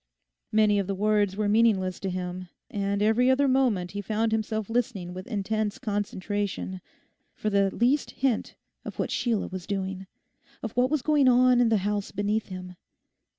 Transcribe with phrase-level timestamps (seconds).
[0.51, 4.67] Many of the words were meaningless to him, and every other moment he found himself
[4.67, 6.81] listening with intense concentration
[7.35, 10.07] for the least hint of what Sheila was doing,
[10.63, 12.77] of what was going on in the house beneath him.